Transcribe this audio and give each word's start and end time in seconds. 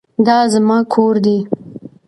دا 0.25 0.37
زما 0.53 0.77
کور 0.93 1.15
دی. 1.25 1.37